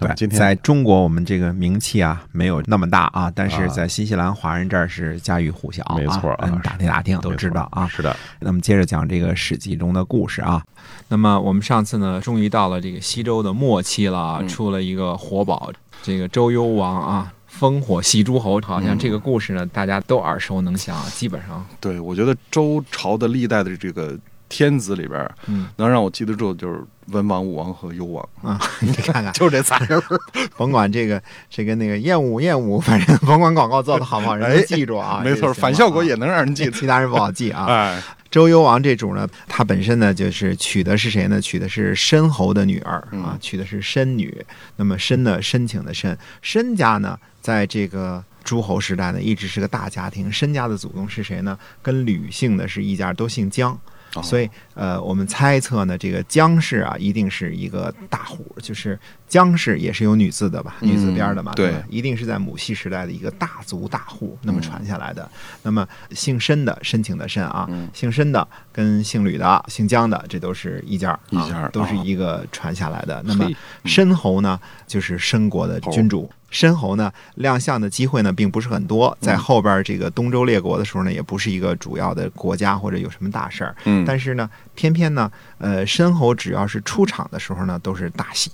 [0.00, 7.86] 对，今天在中国我们这个名气啊没有那么大啊，但是在新西兰华人这儿是家喻户晓啊，没错啊嗯，打听打听都知道啊。
[7.86, 10.62] 是的，那么接着讲这个《史记》中的故事啊。
[11.08, 15.70] 那么我们上次呢，终于到了这个西周的末期了出了一个活宝，
[16.02, 24.18] 这个周幽王啊，烽火戏诸侯，好像这个故事呢，大家都耳熟能详，基本上，对，我觉得周朝的历代的这个
[24.50, 29.98] 天子里边，嗯能让我记得住的就是文王、武王和幽王，啊， 你看看， 就这仨人。
[30.58, 36.70] 甭管这个这个那个厌恶厌恶，反正甭管广告做的好不好，人都记住啊，没错，反效果啊也能让人记得。
[36.72, 37.64] 其他人不好记啊。
[37.64, 41.40] 哎，周幽王这主呢，他本身呢就是娶的是谁呢？
[41.40, 44.44] 娶的是申侯的女儿啊嗯，娶的是申女。
[44.76, 50.30] 那么申呢，申请的申，申家呢，在这个诸侯时代呢，一直是个大家庭。
[50.30, 51.58] 申家的祖宗是谁呢？
[51.80, 53.78] 跟吕姓的是一家，都姓姜。
[54.22, 58.98] 所以，呃，我们猜测呢，这个姜氏啊，一定是一个大户，就是
[59.30, 65.26] 姜氏也是有女字的吧，嗯女字边的嘛，对一定是在母系时代的一个大族大户那么传下来的。
[65.62, 73.22] 那么姓申的，申请的申啊，嗯姓申的跟姓吕的、姓姜的，这都是一家啊，一家儿都是哦一个传下来的。
[73.24, 73.48] 那么
[73.84, 76.28] 申侯呢，就是申国的君主。
[76.50, 79.16] 申侯呢，亮相的机会呢，并不是很多。
[79.20, 83.76] 在后边这个东周列国的时候呢，也不是一个主要的国家或者有什么大事儿。
[83.84, 88.50] 嗯，但是呢，偏偏呢，呃，申侯只要是出场的时候呢，都是大戏。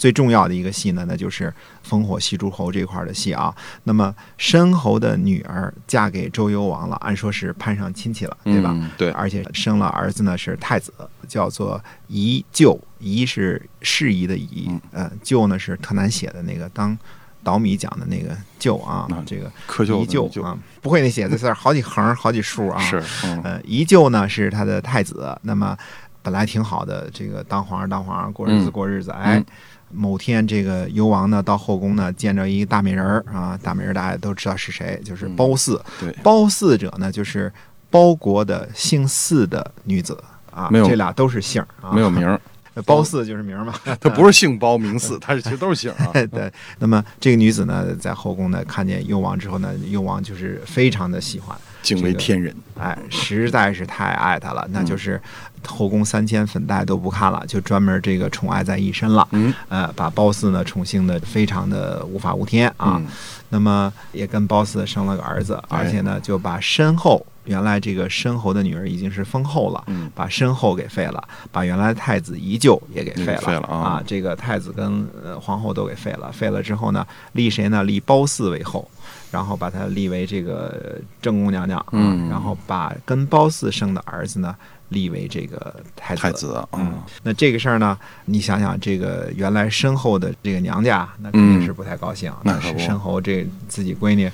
[0.00, 1.52] 最重要的一个戏呢，那就是
[1.86, 3.54] 烽火戏诸侯这块儿的戏啊。
[3.84, 8.70] 那么申侯的女儿嫁给周幽王了，按说是攀上亲戚了，对吧？
[8.72, 10.90] 嗯对，而且生了儿子呢是太子，
[11.28, 12.78] 叫做宜臼。
[12.98, 16.96] 宜是适宜的宜嗯，呃，臼呢是特难写的那个当
[17.42, 22.80] 捣米讲的那个臼啊啊，这个窠臼宜臼啊，不会那写字字儿，好几横好几竖啊。
[22.80, 25.76] 是，嗯呃，宜臼呢是他的太子，那么
[26.22, 29.46] 本来挺好的，这个当皇上当皇上，过日子嗯过日子，哎嗯。
[29.92, 35.80] 某天，这个幽王呢到后宫呢，见着一大美人儿啊，大美人儿大家都知道是谁，就是嗯褒姒。
[35.98, 37.52] 对，褒姒者呢，就是
[37.90, 42.40] 褒国的姓姒的女子啊，没有这俩都是姓儿啊，没有名儿，
[42.86, 43.74] 褒姒就是名儿嘛。
[44.00, 46.12] 她不是姓褒名姒，她是其实都是姓啊。
[46.30, 52.54] 对，那么这个女子呢，在后宫呢看见幽王之后呢，幽王就是非常的喜欢，敬为天人。
[52.78, 55.20] 哎，实在是太爱他了，那就是
[55.66, 59.28] 后宫三千粉黛都不看了，就专门这个宠爱在一身了。
[59.32, 62.96] 嗯呃，把褒姒呢宠幸的非常的无法无天啊。
[62.98, 63.06] 嗯
[63.52, 71.20] 那么也跟褒姒生了个儿子，哎而且呢就把身后原来这个申侯的女儿已经是封后了，嗯把申后给废了，
[71.50, 77.82] 把原来的太子宜臼也给废了，废了啊这个太子跟呃皇后都给废了，废了之后呢，立谁呢？
[77.82, 78.88] 立褒姒为后。
[79.30, 84.54] 然后把她立为这个正宫娘娘啊，嗯然后把跟褒姒生的儿子呢
[84.88, 86.22] 立为这个太子。
[86.22, 92.32] 太子啊，嗯，那这个事儿呢，你想想，这个原来身后的这个娘家，那肯定是不太高兴。
[92.42, 94.28] 那是身后这自己闺女，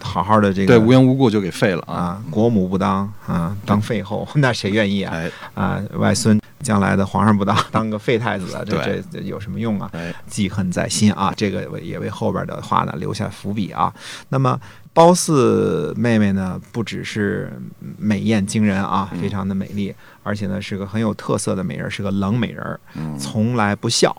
[0.00, 1.94] 好好的这个对，无缘无故就给废了啊。
[1.94, 5.14] 啊，国母不当啊，当废后， 那谁愿意啊？
[5.14, 9.90] 哎啊，外孙将来的皇上不当， 当个废太子，这这这有什么用啊？
[9.92, 13.92] 哎，记恨在心啊，这个也为后边的话呢留下伏笔啊。
[14.28, 14.58] 那么
[14.92, 17.52] 褒姒妹妹呢，不只是
[17.96, 24.16] 美艳惊人啊，嗯非常的美丽，而且呢是个很有特色的美人，是个冷美人，嗯，从来不笑。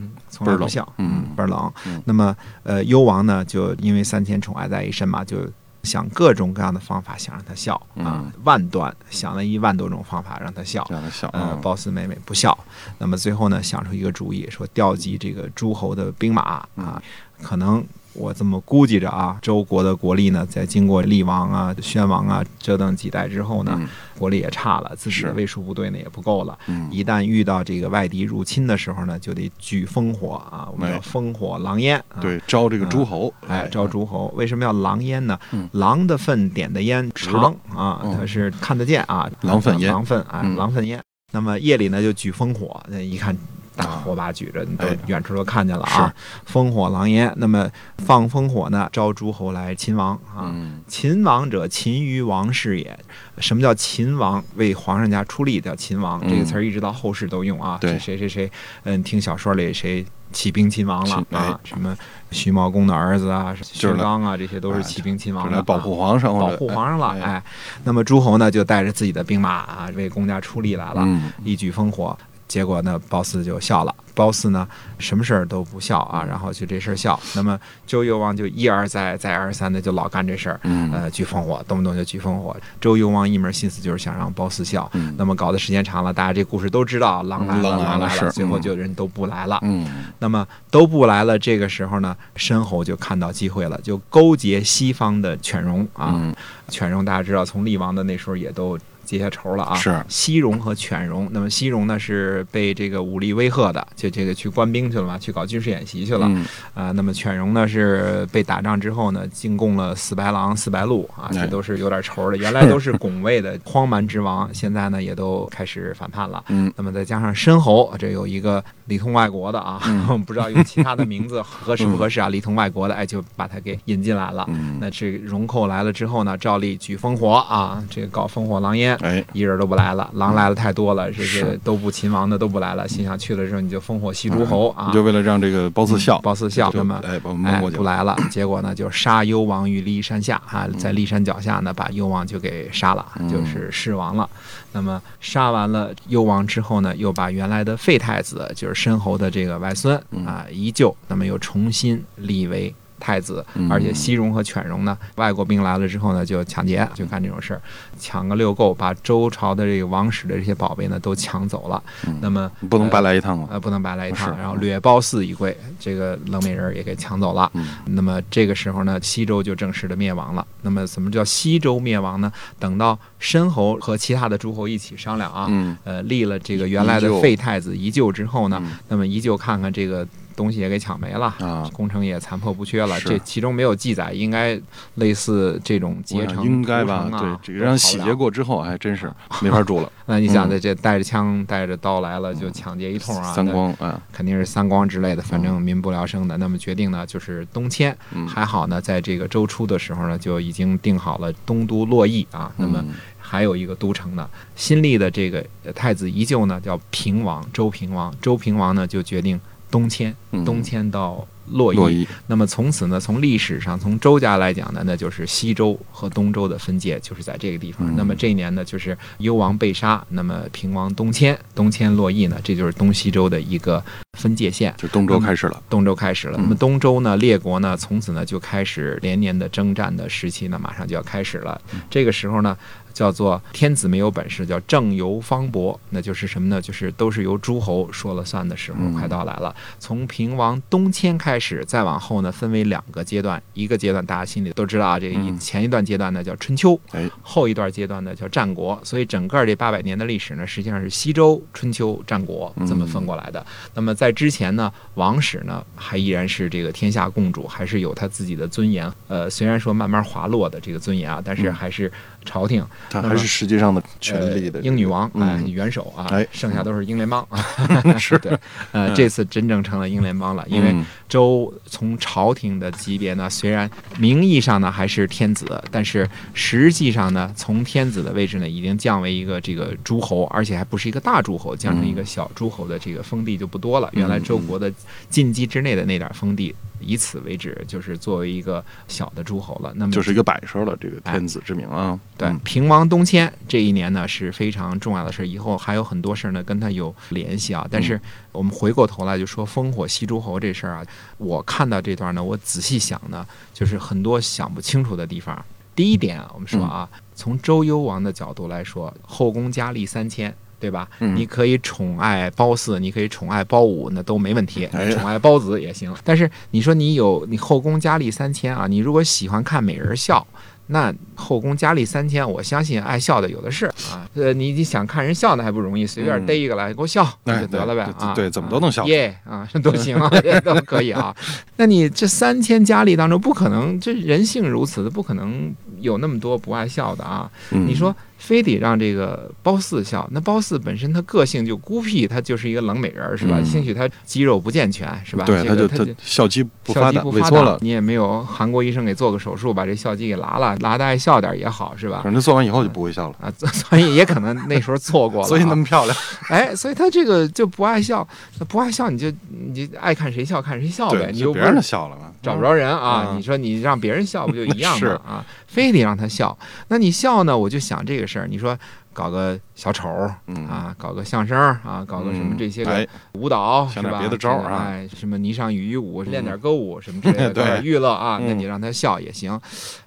[0.00, 2.00] 嗯，从来不笑，嗯倍儿冷嗯。
[2.04, 5.38] 那么，呃，幽王呢，就因为三千宠爱在一身嘛，就
[5.84, 10.86] 想各种各样的方法想让他笑啊嗯，万端想了一万多种方法让他笑。
[10.90, 11.58] 让他笑呃，啊。
[11.62, 12.56] 褒姒妹妹不笑，
[12.98, 17.02] 那么最后呢，想出一个主意，说调集这个诸侯的兵马嗯啊，
[17.42, 17.84] 可能
[18.18, 23.88] 我这么估计着啊，周国的国力呢，在经过厉王啊、宣王啊折腾几代之后呢，嗯
[24.18, 26.58] 国力也差了，自己的是卫戍部队呢也不够了。
[26.66, 31.96] 嗯一旦遇到这个外敌入侵的时候呢，就得举烽火啊，我们哎要烽火狼烟。
[32.08, 34.32] 啊、，对，招这个诸侯，哎，招诸侯。
[34.36, 35.38] 为什么要狼烟呢？
[35.52, 39.30] 嗯狼的粪点的烟长啊，嗯它是看得见啊。
[39.42, 41.00] 狼粪烟狼粪啊，嗯狼粪烟。
[41.30, 43.36] 那么夜里呢就举烽火，那一看
[43.78, 46.12] 大火把举着，你都哎远处都看见了啊，
[46.52, 47.32] 烽火狼烟。
[47.36, 50.50] 那么放烽火呢，招诸侯来秦王啊。
[50.52, 52.98] 嗯秦王者，秦于王室也。
[53.38, 54.42] 什么叫秦王？
[54.56, 57.78] 为皇上家出力叫秦王，嗯这个词儿一直到后世都用啊。
[57.80, 58.50] 谁谁谁，
[58.82, 61.24] 嗯，听小说里谁起兵秦王了啊？
[61.30, 61.96] 哎什么
[62.32, 67.42] 徐茂公的儿子啊，就是刚啊，这些都是哎起兵秦王来保护皇上，或保护皇上了，哎，哎，
[67.84, 72.18] 那么诸侯呢就带着自己的兵马啊，为公家出力来了，嗯一举烽火。
[72.48, 73.94] 结果呢，褒姒就笑了。
[74.14, 74.66] 褒姒呢，
[74.98, 77.18] 什么事儿都不笑啊，然后就这事儿笑。
[77.36, 77.56] 那么
[77.86, 82.56] 周幽王就一而再、再而三的就老干这事儿，嗯呃，举烽火，动不动就举烽火。
[82.80, 84.90] 周幽王一门心思就是想让褒姒笑。
[84.94, 89.60] 嗯那么搞的时间长了，大家这故事都知道，狼来了，狼来了最后嗯就人都不来了。
[89.62, 96.10] 嗯那么都不来了，这个时候呢，申侯就看到机会了，就勾结西方的犬戎啊。
[96.16, 96.34] 嗯
[96.68, 98.76] 犬戎大家知道，从厉王的那时候也都
[99.08, 99.74] 结下仇了啊。
[99.74, 106.26] 是西戎和犬戎，那么西戎呢是被这个武力威吓的，就这个去官兵去了嘛，去搞军事演习去了。
[106.28, 106.44] 嗯
[106.74, 112.36] 啊，那么犬戎呢是被打仗之后呢，进贡了四白狼、四白鹿啊，哎这都是有点仇的。
[112.36, 116.44] 原来都是拱卫的荒蛮之王，现在呢也都开始反叛了。
[116.48, 122.28] 嗯那么再加上申侯，这有一个里通外国的啊，嗯 不知道用其他的名字合适不合适啊？
[122.28, 124.44] 里通外国的，哎，就把他给引进来了。
[124.48, 129.24] 嗯，那这个戎寇来了之后呢，照例举烽火啊，这个搞烽火狼烟，哎。
[129.32, 131.60] 一人都不来了，狼来了太多了，这些是。
[131.64, 134.86] 都不秦王的都不来了，心想去了之后你就烽火戏诸侯啊。
[134.88, 140.78] 你，就为了让这个褒姒笑，褒姒笑，就那么哎把我们哎蒙过去，不来了，结果呢就杀幽王于骊山下啊，嗯。
[140.78, 144.28] 在骊山脚下呢把幽王就给杀了，就是弑王了。
[144.72, 150.24] 那么杀完了幽王之后呢，又把原来的废太子，就是申侯的这个外孙嗯。
[150.24, 152.74] 啊依旧，那么又重新立为。
[152.98, 153.70] 太子，嗯。
[153.70, 157.60] 而且西戎和犬戎呢，外国兵来了之后呢，就抢劫，就干这种事儿，
[157.98, 161.82] 抢个六够，把周朝的这个王室的这些宝贝呢都抢走了。
[162.06, 162.18] 嗯。
[162.20, 167.50] 那么不能白来一趟嘛，呃，不能白来一趟，然后掠褒姒一归，这个冷美人也给抢走了。
[167.54, 167.66] 嗯。
[167.86, 170.46] 那么这个时候呢，西周就正式的灭亡了。
[170.62, 172.32] 那么什么叫西周灭亡呢？
[172.58, 175.76] 等到申侯和其他的诸侯一起商量啊，嗯。
[175.84, 178.78] 呃，立了这个原来的废太子宜臼之后呢，嗯。
[178.88, 180.06] 那么宜臼看看这个
[180.38, 181.34] 东西也给抢没了。
[181.40, 184.58] 啊，工程也残破不缺了，这其中没有记载，应该
[184.94, 188.14] 类似这种我结成、想应该吧对，这个让洗劫。
[188.14, 189.12] 过之后，还真是
[189.42, 193.22] 没法住了， 那你想，嗯这这带着枪带着刀来了，就抢劫一通啊！
[193.26, 196.36] 那三光，啊，肯定是三光之类的，反正民不聊生的。
[196.38, 197.96] 那么决定呢，就是东迁。
[198.12, 202.52] 嗯还好呢，在这个周初的时候呢，就已经定好了东都洛邑啊。
[202.56, 208.12] 那么嗯还有一个都城呢，新立的这个呃太子依旧呢叫平王，周平王。
[208.22, 209.38] 周平王呢就决定
[209.70, 210.44] 东迁，嗯。
[210.44, 211.76] 东迁到洛邑。
[211.76, 217.86] 洛邑，那么从此呢，从历史上，从周家来讲呢，那就是西周和东周的分界，就是在这个地方。
[217.88, 223.82] 嗯那么这一年呢，就是幽王被杀，那么平王东迁，东迁洛邑呢，这就是东西周的一个
[224.18, 224.72] 分界线。
[224.76, 231.60] 就东周开始了，东周开始了，嗯那么东周呢，列国呢，从此呢就开始连年的征战的时期呢，马上就要开始了。
[231.72, 232.56] 嗯这个时候呢，
[232.92, 236.60] 叫做天子没有本事，叫政由方伯，那就是什么呢？
[236.60, 239.54] 就是都是由诸侯说了算的时候嗯快到来了。
[239.78, 253.44] 从平王东迁开始，再往后呢，分为两个阶段，一个阶段大家心里都知道啊，这一嗯前一段阶段呢叫春秋，哎，后一段阶段呢叫战国，所以整个这八百年的历史呢，实际上是西周、春秋、战国这么分过来的。
[253.74, 258.90] 那么在之前呢，王室呢还依然是这个天下共主，还是有他自己的尊严。
[259.08, 261.90] 呃，虽然说慢慢滑落的这个尊严啊，但是嗯还是
[262.28, 266.26] 朝廷、他还是实际上的权力的呃、英女王哎、嗯元首啊，哎。
[266.30, 267.26] 剩下都是英联邦。
[267.30, 267.42] 啊。
[267.98, 268.18] 是。
[268.22, 268.38] 对，
[268.72, 270.84] 呃，这次真正成了英联邦了，因为嗯。
[271.08, 283.88] 周从朝廷的级别呢，虽然名义上呢还是天子，但是实际上呢，从天子的位置呢，已经降为一个这个诸侯，而且还不是一个大诸侯，降成一个小诸侯的这个封地就不多了。
[283.94, 284.70] 嗯原来周国的
[285.08, 289.72] 禁忌之内的那点封地，以此为止，就是作为一个小的诸侯了。
[289.76, 297.66] 那么就是一个摆设了，这个天子之名啊，对嗯，平王东迁这一年呢是非常重要的事儿，以后还有很多事儿呢跟他有联系啊。
[297.70, 298.00] 但是
[298.32, 305.44] 我们回过头来就说烽火戏诸侯这事儿啊，我看到这段呢，我仔细想呢，就是很多想不清楚的地方。
[305.74, 310.34] 第一点啊，我们说啊，从周幽王的角度来说，后宫佳丽三千。
[310.60, 310.88] 对吧？
[311.00, 314.66] 嗯你可以宠爱褒姒，你可以宠爱褒武，那都没问题。
[314.72, 315.94] 哎宠爱褒子也行。
[316.04, 320.26] 但是你说你有你后宫佳丽三千啊，你如果喜欢看美人笑，
[320.70, 324.06] 那后宫佳丽三千，我相信爱笑的有的是啊。
[324.14, 328.12] 呃，你你想看人笑那还不容易，随便嗯逮一个来给我笑，那哎就得了呗啊。
[328.14, 331.14] 对怎么都能笑啊耶啊，都行啊， 这都可以啊。
[331.56, 337.30] 那你这三千佳丽当中，不可能，这人性如此的，不可能有那么多不爱笑的啊。
[337.52, 340.08] 嗯你说非得让这个褒姒笑。
[340.10, 343.36] 那褒姒本身她个性就孤僻，她就是一个冷美人儿，是吧？
[343.38, 345.24] 嗯兴许她肌肉不健全，是吧？
[345.24, 352.12] 对，他就他这个她就笑肌不笑发达，肌不发达萎缩了，你也没有韩国医生给做个手术把这笑肌给拉了，拉的爱笑点儿也好，是吧反？
[352.12, 355.96] 正做完以后就不会笑了，啊， 所以也可能那时候错过了啊，所以那么漂亮。
[356.28, 358.06] 哎，所以她这个就不爱笑，
[358.40, 365.00] 那不爱笑你就你就爱看谁笑看谁笑呗，你就别让他笑了嘛，找不着人啊，嗯你说你让别人笑不就一样吗？
[365.06, 366.36] 啊，非得让他笑，
[366.68, 367.36] 那你笑呢？
[367.36, 368.56] 我就想这个事儿，你说
[368.92, 369.88] 搞个小丑
[370.26, 373.98] 嗯啊，搞个相声啊，搞个什么嗯这些个哎舞蹈是吧？
[374.00, 379.40] 别的招啊哎，什么霓裳羽衣舞，练点歌舞什么之类的， 对搞点娱乐啊，那嗯你让他笑也行。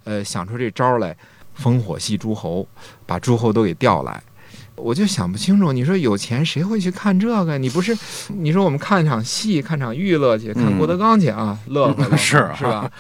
[0.06, 1.16] 呃，想出这招儿来，
[1.62, 2.68] 烽火戏诸侯，
[3.06, 4.22] 把诸侯都给调来。
[4.82, 7.58] 我就想不清楚，你说有钱谁会去看这个？
[7.58, 7.96] 你不是，
[8.30, 12.90] 你说我们看场戏、看场娱乐去，看嗯郭德纲去啊， 乐呵乐是啊是吧？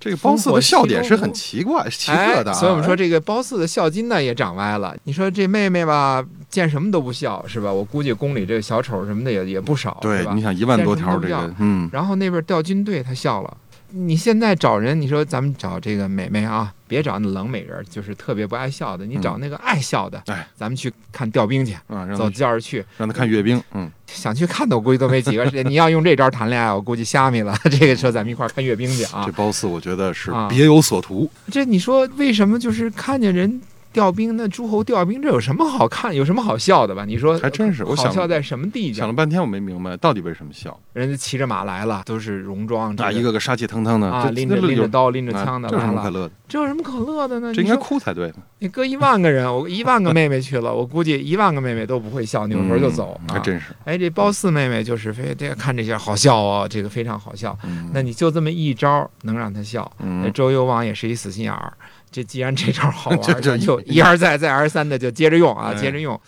[0.00, 4.96] 这个褒姒的笑点是很奇怪、奇特的啊、哎，所以我们说这个褒姒的笑金呢也长歪了。
[5.04, 7.72] 你说这妹妹吧，见什么都不笑，是吧？
[7.72, 10.42] 我估计宫里这个小丑什么的也也不少，是，吧对你？
[10.42, 13.56] 想一万多条这个，嗯，然后那边调军队，她笑了。
[13.92, 21.74] 你现在找人，你说咱们找这个美眉啊，别找那冷美人，就是特别不爱笑的，你找那个爱笑的，哎，咱们去看调兵去，
[22.16, 25.44] 走他轿着去，让他看阅兵，嗯，想去看的我估计都没几个。
[25.62, 27.56] 你要用这招谈恋爱，我估计虾米了。
[27.70, 29.32] 这个说咱们一块儿看阅兵去啊这。
[29.32, 33.60] 褒姒我觉得是啊别有所图，这你说为什么就是看见人
[33.92, 37.04] 调兵，那诸侯调兵，这有什么好看，有什么好笑的吧？
[37.04, 39.12] 你说还真是我好想笑在什么地想了？
[39.12, 46.34] 半天我没明白到底为什么笑，人家骑着马来了，都是戎装，这啊，一个个杀气腾腾的，啊，拎着拎着刀，拎着啊枪的这有什，么可乐的？
[46.48, 47.52] 这有什么可乐的呢？
[47.54, 53.74] 这应该哭才对，你搁一万个人，我一万个妹妹去了，我估计一万个妹妹都不会笑，扭头就走还真是。
[53.84, 57.56] 哎，这褒姒妹妹就是非得看这些好笑哦，这个非常好笑。
[57.64, 61.72] 嗯那你就这么一招能让她笑，那嗯，周幽王也是一死心眼儿。
[62.12, 66.18] 这既然这招好玩这儿， 这咱就一而再再而三的就接着用啊，哎接着用。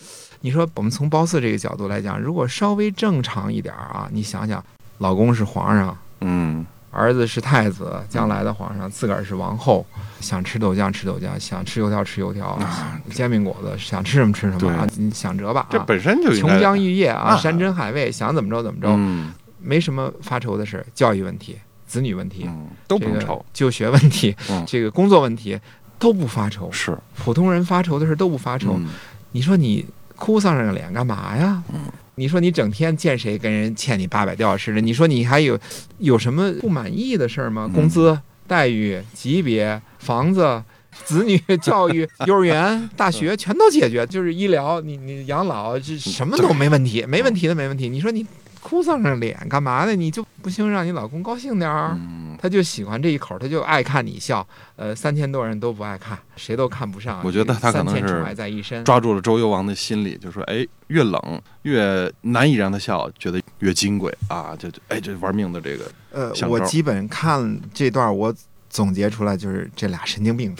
[0.41, 4.63] 你说我们从褒姒这个角度来讲，如果稍微正常一点儿啊，你想想，
[4.99, 9.87] 老公是皇上，嗯，儿子是太子，将来的皇上，自个儿是王后，
[10.21, 15.69] 想吃豆浆吃豆浆，想吃油条吃油条，啊煎饼果子想吃什么吃什么啊，你想辙吧啊。
[15.71, 25.59] 这本身就应琼该浆玉液啊，啊山珍海味，想怎么着怎么着，嗯没什么发愁的事儿，教育问题、子女问题、嗯，都不这个用愁，就学问题、嗯这个工作问题
[25.99, 26.71] 都不发愁。
[26.73, 28.87] 是普通人发愁的事都不发愁，嗯
[29.33, 29.85] 你说你
[30.17, 31.63] 哭丧着个脸干嘛呀？
[31.73, 31.81] 嗯
[32.17, 35.59] 你说你整天见谁跟人欠你八百吊似的，你说你还有
[35.99, 37.67] 有什么不满意的事儿吗？
[37.69, 40.63] 嗯工资、待遇、级别、房子。
[41.05, 47.89] 子女 教育、 幼儿园、大学全都解决，就是医疗，你你养老，这什么都没问题，没问题的没问题。
[47.89, 48.25] 你说你
[48.65, 49.95] 哭丧着脸干嘛呢？
[49.95, 51.91] 你就不行让你老公高兴点儿？
[52.01, 54.45] 嗯，他就喜欢这一口，他就爱看你笑。
[54.77, 57.21] 呃，三千多人都不爱看，谁都看不上。
[57.23, 58.83] 我觉得他可能是在一身。
[58.83, 68.35] 抓住了周幽王的心理，就说哎，越冷越难以让他笑，觉得越金贵啊，就就哎这玩命的这个，呃，我基本看这段，我
[68.71, 70.57] 总结出来就是这俩神经病。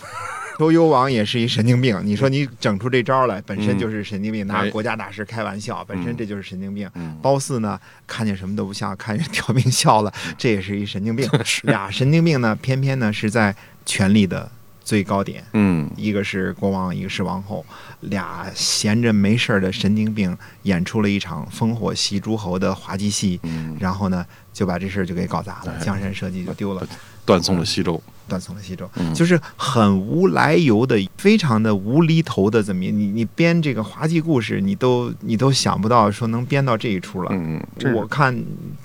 [0.59, 4.71] 周幽王也是一神经病，你说你整出这招来，本身就是神经病，拿哎。
[4.71, 6.89] 国家大事开玩笑，本身嗯这就是神经病。
[6.95, 11.29] 嗯，褒姒呢，看见什么都不笑，看见调兵笑了， 这也是一神经病。
[11.65, 14.51] 俩神经病呢，偏偏呢是在权力的
[14.85, 15.91] 最高点，嗯。
[15.97, 17.65] 一个是国王，一个是王后，
[18.01, 25.85] 俩闲着没事儿的神经病演出了一场烽火戏诸侯的滑稽戏，嗯，然后呢就把这事儿就给搞砸了，哎。
[25.85, 26.87] 江山社稷就丢了，
[27.25, 29.13] 断送了西周，断送了西周，嗯。
[29.15, 37.31] 就是很无来由的，非常的无厘头的，怎么你你编这个滑稽故事，你都你都想不到说能编到这一出了。
[37.33, 37.99] 嗯，真是。
[37.99, 38.35] 我看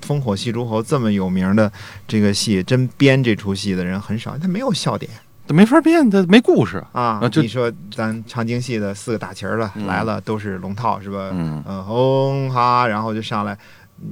[0.05, 1.71] 烽火戏诸侯这么有名的
[2.07, 5.09] 这个戏，真编这出戏的人很少，他没有笑点。
[5.47, 11.31] 他没法编，他没故事，啊你说咱长京戏的四个打旗儿的、嗯来了，都是龙套是吧？
[11.33, 11.63] 嗯。
[11.65, 13.57] 呃，轰哈，然后就上来，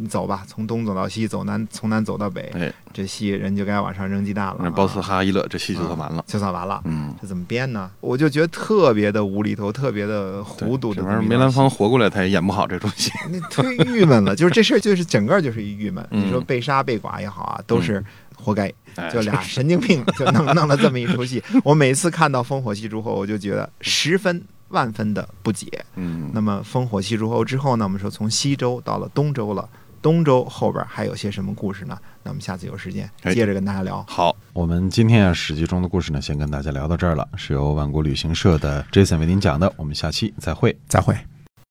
[0.01, 4.59] 你走吧，从东走到西，走南从南走到北，哎，这戏人就该往上扔鸡蛋了啊。
[4.63, 6.81] 那褒姒哈哈一乐，这戏就算完了，就算完了。
[6.85, 7.15] 嗯。
[7.21, 7.89] 这怎么编呢？
[7.99, 11.21] 我就觉得特别的无厘头，特别的糊涂的这玩意儿。
[11.21, 13.11] 梅兰芳活过来，他也演不好这出戏。
[13.29, 16.05] 那忒郁闷了，就是这事儿，就是整个就是一郁闷。
[16.11, 18.03] 嗯你说被杀被剐也好啊，都是
[18.35, 18.71] 活该。
[18.95, 21.41] 哎就俩神经病就弄弄了这么一出戏。
[21.63, 25.85] 我每次看到烽火戏诸侯，我就觉得十分万分的不解。
[25.95, 29.67] 嗯，那么烽火戏诸侯之后呢，我们说从西周到了东周了，
[30.01, 31.97] 东周后边还有些什么故事呢？
[32.23, 34.03] 那我们下次有时间哎接着跟大家聊。
[34.07, 40.77] 好，我们今天啊《史记》中的故事呢，先跟大家聊到这儿了，是由万国旅行社的 Jason 为您讲的，我们下期再会。
[40.87, 41.15] 再会。